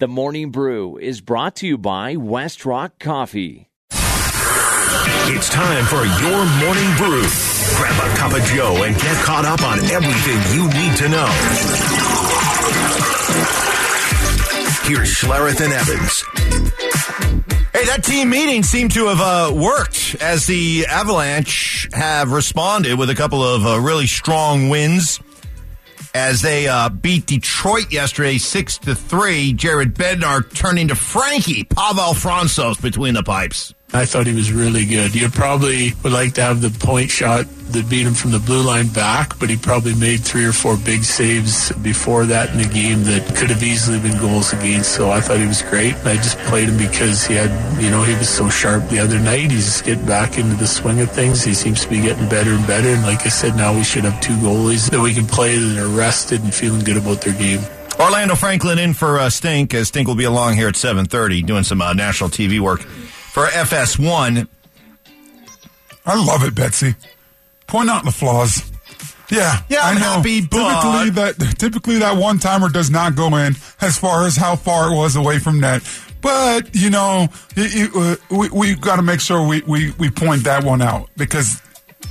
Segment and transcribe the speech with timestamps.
[0.00, 3.68] The Morning Brew is brought to you by Westrock Coffee.
[3.92, 7.22] It's time for your morning brew.
[7.76, 11.26] Grab a cup of Joe and get caught up on everything you need to know.
[14.88, 16.24] Here's Schlereth and Evans.
[17.74, 23.10] Hey, that team meeting seemed to have uh, worked as the Avalanche have responded with
[23.10, 25.20] a couple of uh, really strong wins
[26.14, 29.52] as they uh, beat Detroit yesterday, six to three.
[29.52, 33.74] Jared Bednar turning to Frankie Pavel Francouz between the pipes.
[33.92, 35.16] I thought he was really good.
[35.16, 38.62] You probably would like to have the point shot that beat him from the blue
[38.62, 42.68] line back, but he probably made three or four big saves before that in the
[42.72, 44.92] game that could have easily been goals against.
[44.94, 45.94] So I thought he was great.
[46.06, 47.50] I just played him because he had,
[47.82, 49.50] you know, he was so sharp the other night.
[49.50, 51.42] He's getting back into the swing of things.
[51.42, 52.88] He seems to be getting better and better.
[52.88, 55.78] And like I said, now we should have two goalies that we can play that
[55.78, 57.60] are rested and feeling good about their game.
[57.98, 61.64] Orlando Franklin in for uh, Stink, as Stink will be along here at 7.30 doing
[61.64, 62.86] some uh, national TV work
[63.32, 64.46] for FS1.
[66.06, 66.94] I love it, Betsy.
[67.66, 68.70] Point out the flaws.
[69.30, 70.06] Yeah, Yeah, I'm I know.
[70.16, 74.34] happy, typically but- that typically that one timer does not go in as far as
[74.36, 75.82] how far it was away from net.
[76.20, 80.10] But you know, it, it, uh, we we got to make sure we, we we
[80.10, 81.62] point that one out because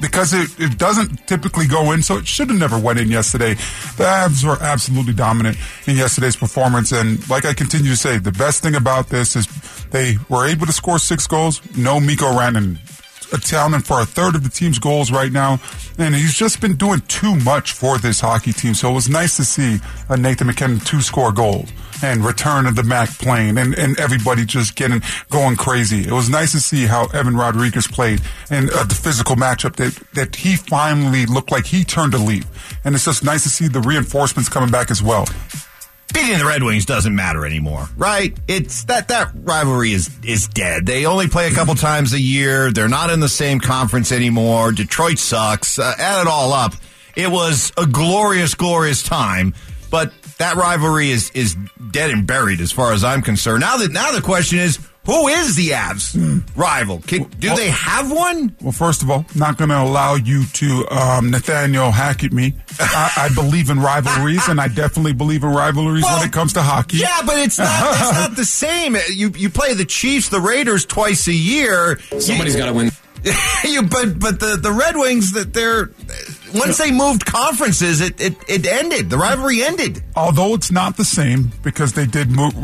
[0.00, 3.54] because it, it doesn't typically go in, so it should have never went in yesterday.
[3.96, 8.32] The Avs were absolutely dominant in yesterday's performance, and like I continue to say, the
[8.32, 9.46] best thing about this is
[9.94, 11.62] they were able to score six goals.
[11.76, 12.78] No Mikko Rantanen
[13.32, 15.60] accounting for a third of the team's goals right now,
[15.98, 18.74] and he's just been doing too much for this hockey team.
[18.74, 19.78] So it was nice to see
[20.08, 21.70] uh, Nathan MacKinnon two score goals
[22.02, 26.00] and return of the Mac plane and, and everybody just getting going crazy.
[26.00, 28.20] It was nice to see how Evan Rodrigues played
[28.50, 32.44] and uh, the physical matchup that, that he finally looked like he turned a leaf.
[32.84, 35.26] And it's just nice to see the reinforcements coming back as well.
[36.14, 38.34] Beating the Red Wings doesn't matter anymore, right?
[38.48, 40.86] It's that that rivalry is is dead.
[40.86, 42.72] They only play a couple times a year.
[42.72, 44.72] They're not in the same conference anymore.
[44.72, 45.78] Detroit sucks.
[45.78, 46.74] Uh, add it all up,
[47.16, 49.54] it was a glorious, glorious time.
[49.90, 51.56] But that rivalry is is
[51.90, 53.60] dead and buried as far as I'm concerned.
[53.60, 54.78] Now that now the question is.
[55.06, 57.00] Who is the Avs rival?
[57.00, 58.56] Can, do they have one?
[58.60, 62.54] Well, first of all, not going to allow you to um, Nathaniel Hackett me.
[62.80, 66.54] I, I believe in rivalries, and I definitely believe in rivalries Well, when it comes
[66.54, 66.98] to hockey.
[66.98, 67.68] Yeah, but it's not.
[68.00, 68.96] it's not the same.
[69.12, 71.98] You you play the Chiefs, the Raiders twice a year.
[72.18, 72.90] Somebody's got to win.
[73.64, 75.90] you but but the the Red Wings that they're
[76.54, 79.10] once they moved conferences, it it, it ended.
[79.10, 80.02] The rivalry ended.
[80.16, 82.54] Although it's not the same because they did move,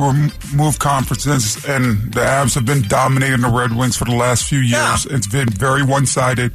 [0.55, 4.61] move conferences, and the Avs have been dominating the Red Wings for the last few
[4.61, 5.05] years.
[5.07, 5.17] Yeah.
[5.17, 6.53] It's been very one sided.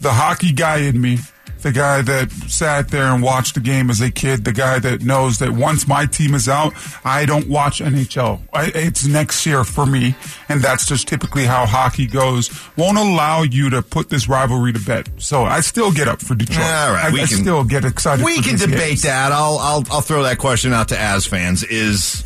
[0.00, 1.18] The hockey guy in me,
[1.64, 5.02] the guy that sat there and watched the game as a kid, the guy that
[5.02, 6.72] knows that once my team is out,
[7.04, 8.40] I don't watch NHL.
[8.52, 10.14] I, it's next year for me,
[10.48, 12.50] and that's just typically how hockey goes.
[12.76, 15.10] Won't allow you to put this rivalry to bed.
[15.20, 16.58] So I still get up for Detroit.
[16.66, 18.24] All right, I, we I can- still get excited.
[18.24, 19.02] We can debate games.
[19.02, 19.32] that.
[19.32, 21.64] I'll I'll I'll throw that question out to As fans.
[21.64, 22.22] Is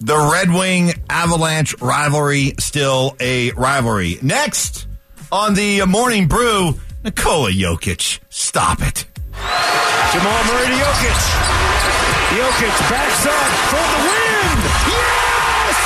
[0.00, 4.18] the Red Wing Avalanche rivalry still a rivalry?
[4.22, 4.86] Next
[5.30, 8.20] on the morning brew, Nikola Jokic.
[8.28, 9.06] Stop it.
[10.12, 11.20] Jamal Murray to Jokic.
[12.34, 14.58] Jokic backs up for the win.
[14.88, 15.78] Yes!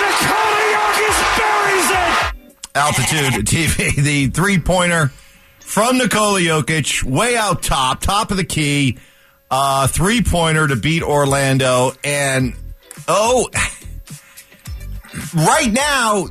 [0.00, 2.34] Nikola Jokic buries it.
[2.74, 5.12] Altitude TV, the three pointer
[5.60, 8.98] from Nikola Jokic, way out top, top of the key,
[9.50, 11.92] uh, three pointer to beat Orlando.
[12.02, 12.54] And
[13.06, 13.48] oh,
[15.34, 16.28] right now,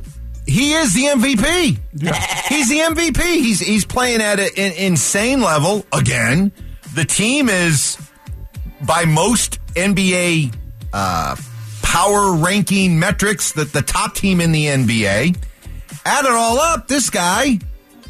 [0.54, 1.78] he is the MVP.
[2.48, 3.20] He's the MVP.
[3.22, 6.52] He's he's playing at an insane level again.
[6.94, 7.98] The team is
[8.82, 10.54] by most NBA
[10.92, 11.36] uh,
[11.82, 15.36] power ranking metrics that the top team in the NBA.
[16.06, 17.58] Add it all up, this guy,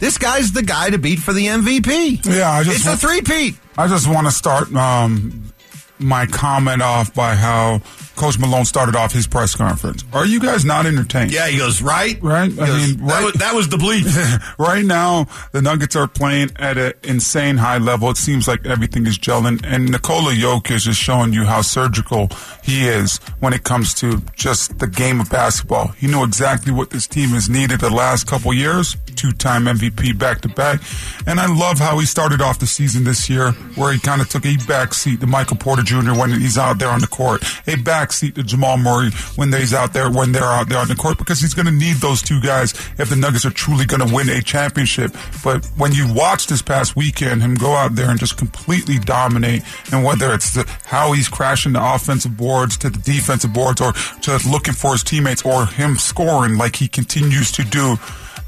[0.00, 2.26] this guy's the guy to beat for the MVP.
[2.26, 3.55] Yeah, I just it's a want- three-peat.
[3.78, 5.53] I just want to start um,
[5.99, 7.81] my comment off by how
[8.16, 10.05] Coach Malone started off his press conference.
[10.12, 11.32] Are you guys not entertained?
[11.32, 12.50] Yeah, he goes right, Right?
[12.50, 14.05] He I goes, mean, that, was, that was the bleep.
[14.58, 18.11] right now, the Nuggets are playing at an insane high level.
[18.11, 22.28] It seems like everything is gelling, and Nikola Jokic is showing you how surgical
[22.62, 25.88] he is when it comes to just the game of basketball.
[25.88, 28.96] He knew exactly what this team has needed the last couple years.
[29.16, 30.81] Two-time MVP back to back,
[31.26, 34.28] and I love how he started off the season this year, where he kind of
[34.28, 36.12] took a back seat to Michael Porter Jr.
[36.12, 39.72] when he's out there on the court, a back backseat to Jamal Murray when they's
[39.72, 42.22] out there when they're out there on the court because he's going to need those
[42.22, 45.12] two guys if the Nuggets are truly going to win a championship.
[45.42, 49.62] But when you watch this past weekend him go out there and just completely dominate,
[49.92, 53.92] and whether it's the, how he's crashing the offensive boards to the defensive boards or
[54.20, 57.96] just looking for his teammates or him scoring like he continues to do.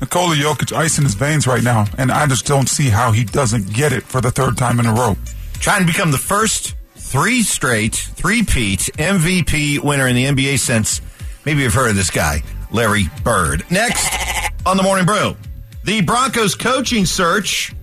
[0.01, 3.25] Nikola Jokic ice in his veins right now, and I just don't see how he
[3.25, 5.17] doesn't get it for the third time in a row.
[5.55, 6.75] Trying to become the first
[7.07, 11.01] three straight, three-peat MVP winner in the NBA since
[11.45, 12.43] maybe you've heard of this guy,
[12.73, 13.65] Larry Bird.
[13.71, 14.13] Next
[14.67, 15.37] on the Morning Brew,
[15.85, 17.75] the Broncos coaching search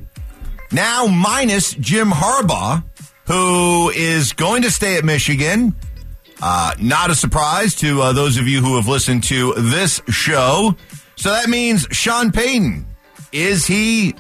[0.71, 2.83] now minus Jim Harbaugh,
[3.25, 5.73] who is going to stay at Michigan.
[6.41, 10.75] Uh, not a surprise to uh, those of you who have listened to this show.
[11.15, 12.85] So that means Sean Payton.
[13.31, 14.15] Is he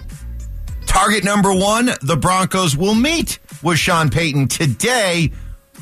[0.93, 1.89] target number one?
[2.01, 5.31] The Broncos will meet with Sean Payton today.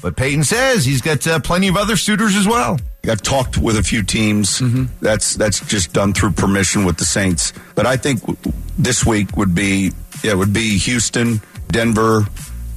[0.02, 2.80] But Payton says he's got uh, plenty of other suitors as well.
[3.08, 4.62] I've talked with a few teams.
[5.00, 7.52] That's that's just done through permission with the Saints.
[7.76, 8.38] But I think w-
[8.78, 9.92] this week would be
[10.24, 12.26] yeah, it would be Houston, Denver,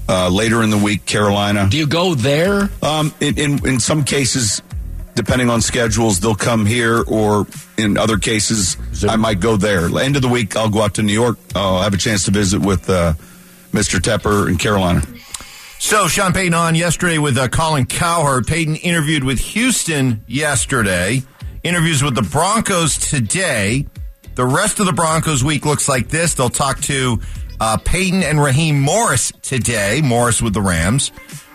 [0.09, 1.69] uh, later in the week Carolina.
[1.71, 2.69] Do you go there?
[2.83, 4.61] Um, in, in in some cases,
[5.15, 7.47] depending on schedules, they'll come here, or
[7.77, 8.77] in other cases,
[9.09, 9.87] I might go there.
[9.99, 11.39] End of the week, I'll go out to New York.
[11.55, 13.15] I'll have a chance to visit with uh,
[13.73, 13.99] Mr.
[13.99, 15.03] Tepper in Carolina.
[15.79, 18.47] So Sean Payton on yesterday with uh, Colin Cowherd.
[18.47, 21.23] Payton interviewed with Houston yesterday.
[21.63, 23.87] Interviews with the Broncos today.
[24.35, 26.35] The rest of the Broncos week looks like this.
[26.35, 27.21] They'll talk to
[27.61, 30.01] uh, Payton and Raheem Morris today.
[30.03, 31.13] Morris with the Rams.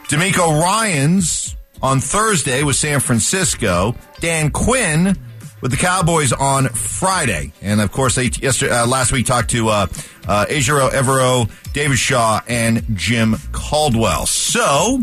[0.10, 3.96] DeMeco Ryans on Thursday with San Francisco.
[4.20, 5.18] Dan Quinn
[5.62, 7.52] with the Cowboys on Friday.
[7.62, 9.88] And of course, they yesterday, uh, last week talked to uh,
[10.28, 14.26] uh, Ejiro Evero, David Shaw, and Jim Caldwell.
[14.26, 15.02] So,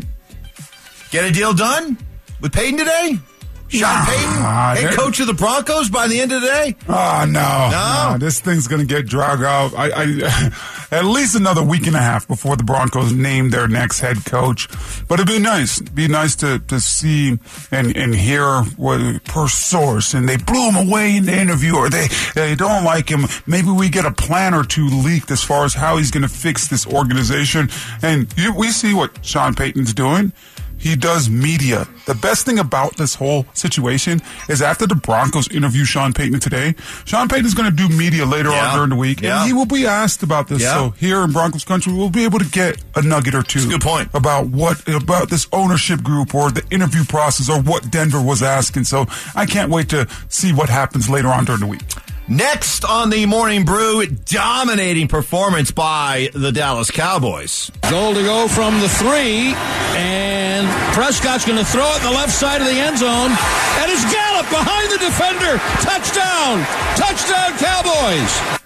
[1.11, 1.99] get a deal done
[2.40, 3.19] with Payton today?
[3.68, 6.76] Sean Nah, Payton, ah, head coach of the Broncos by the end of the day?
[6.88, 8.12] Oh no, No?
[8.12, 9.72] no, this thing's gonna get dragged out.
[9.76, 10.52] I, I
[10.96, 14.68] at least another week and a half before the Broncos name their next head coach.
[15.08, 17.38] But it'd be nice, be nice to to see
[17.70, 20.14] and and hear what per source.
[20.14, 23.22] And they blew him away in the interview, or they they don't like him.
[23.46, 26.69] Maybe we get a plan or two leaked as far as how he's gonna fix
[26.69, 27.69] this organization.
[28.02, 30.32] And you, we see what Sean Payton's doing.
[30.78, 31.87] He does media.
[32.05, 36.75] The best thing about this whole situation is after the Broncos interview Sean Payton today,
[37.05, 38.69] Sean Payton is going to do media later Yeah.
[38.69, 39.38] on during the week, Yeah.
[39.40, 40.62] and he will be asked about this.
[40.62, 40.75] Yeah.
[40.75, 43.67] So here in Broncos country, we'll be able to get a nugget or two.
[43.69, 44.11] good point.
[44.14, 48.84] about what about this ownership group or the interview process or what Denver was asking.
[48.84, 51.82] So I can't wait to see what happens later on during the week.
[52.28, 57.70] Next on the Morning Brew, dominating performance by the Dallas Cowboys.
[57.88, 59.55] Goal to go from the three,
[59.94, 63.93] and Prescott's going to throw it in the left side of the end zone, and
[63.93, 65.56] it's Gallup behind the defender.
[65.87, 66.67] Touchdown!
[66.96, 68.58] Touchdown, Cowboys!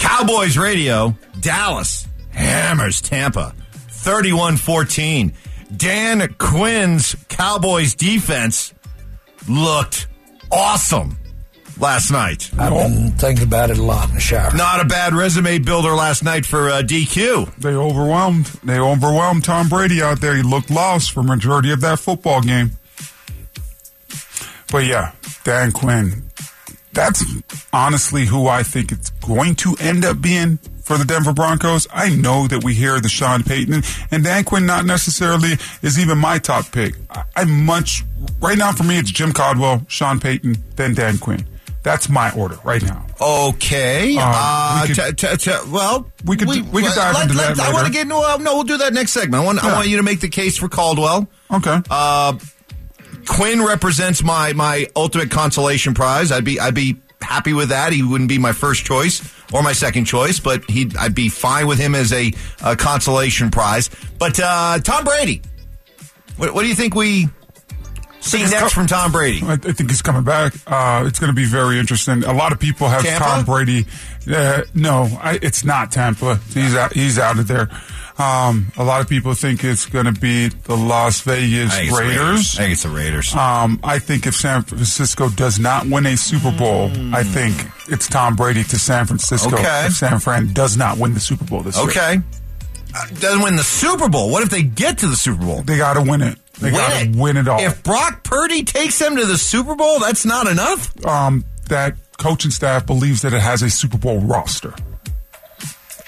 [0.00, 3.54] Cowboys radio, Dallas hammers Tampa
[3.90, 5.32] 31 14.
[5.76, 8.74] Dan Quinn's Cowboys defense
[9.48, 10.08] looked
[10.50, 11.16] awesome
[11.80, 12.50] last night.
[12.58, 14.54] I've been thinking about it a lot in the shower.
[14.54, 17.56] Not a bad resume builder last night for uh, DQ.
[17.56, 18.46] They overwhelmed.
[18.64, 20.36] They overwhelmed Tom Brady out there.
[20.36, 22.72] He looked lost for majority of that football game.
[24.70, 25.12] But yeah,
[25.44, 26.24] Dan Quinn.
[26.92, 27.24] That's
[27.72, 31.86] honestly who I think it's going to end up being for the Denver Broncos.
[31.92, 35.52] I know that we hear the Sean Payton and Dan Quinn not necessarily
[35.82, 36.94] is even my top pick.
[37.10, 38.04] I, I much
[38.40, 41.46] right now for me it's Jim Caldwell, Sean Payton, then Dan Quinn.
[41.82, 43.06] That's my order right now.
[43.20, 44.16] Okay.
[44.16, 47.58] Um, uh, we could- t- t- t- well, we could- we could dive into that
[47.60, 48.16] I want to get into.
[48.16, 49.42] Uh, no, we'll do that next segment.
[49.42, 49.62] I want.
[49.64, 51.28] I want you to make the case for Caldwell.
[51.50, 51.80] Okay.
[51.88, 52.34] Uh,
[53.26, 56.32] Quinn represents my my ultimate consolation prize.
[56.32, 57.92] I'd be I'd be happy with that.
[57.92, 61.66] He wouldn't be my first choice or my second choice, but he I'd be fine
[61.66, 62.32] with him as a,
[62.62, 63.90] a consolation prize.
[64.18, 65.42] But uh, Tom Brady,
[66.36, 67.28] what, what do you think we
[68.28, 69.40] see he's next co- from Tom Brady?
[69.44, 70.54] I, I think he's coming back.
[70.66, 72.24] Uh, it's going to be very interesting.
[72.24, 73.24] A lot of people have Tampa?
[73.24, 73.86] Tom Brady.
[74.30, 76.36] Uh, no, I, it's not Tampa.
[76.52, 76.92] He's out.
[76.92, 77.68] He's out of there.
[78.18, 81.98] Um, a lot of people think it's going to be the Las Vegas I think
[81.98, 82.56] Raiders.
[82.56, 83.32] I think it's the Raiders.
[83.32, 87.54] Um, I think if San Francisco does not win a Super Bowl, I think
[87.86, 89.54] it's Tom Brady to San Francisco.
[89.54, 89.86] Okay.
[89.86, 92.16] If San Fran does not win the Super Bowl this year, okay.
[92.92, 94.30] Uh, doesn't win the Super Bowl.
[94.30, 95.62] What if they get to the Super Bowl?
[95.62, 96.38] they got to win it.
[96.60, 97.60] They got to win it all.
[97.60, 101.04] If Brock Purdy takes them to the Super Bowl, that's not enough.
[101.06, 104.74] um, that coaching staff believes that it has a Super Bowl roster.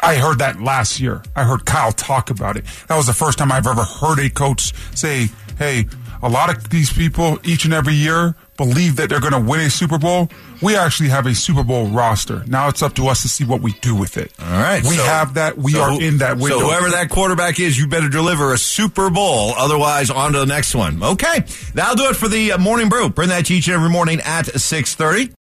[0.02, 1.22] I heard that last year.
[1.36, 2.64] I heard Kyle talk about it.
[2.88, 5.28] That was the first time I've ever heard a coach say,
[5.58, 5.86] "Hey,
[6.22, 9.60] a lot of these people each and every year believe that they're going to win
[9.60, 10.28] a Super Bowl.
[10.60, 12.44] We actually have a Super Bowl roster.
[12.46, 14.32] Now it's up to us to see what we do with it.
[14.38, 14.82] All right.
[14.82, 15.56] We so- have that.
[15.56, 16.58] We so are in that window.
[16.58, 19.54] So whoever that quarterback is, you better deliver a Super Bowl.
[19.56, 21.02] Otherwise, on to the next one.
[21.02, 21.44] Okay.
[21.74, 23.08] That'll do it for the uh, morning brew.
[23.08, 25.34] Bring that to each and every morning at 630.